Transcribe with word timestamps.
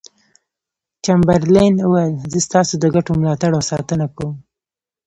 چمبرلاین 1.03 1.75
وویل 1.81 2.15
زه 2.31 2.39
ستاسو 2.47 2.73
د 2.79 2.85
ګټو 2.95 3.11
ملاتړ 3.21 3.51
او 3.57 3.63
ساتنه 3.71 4.05
کوم. 4.15 4.35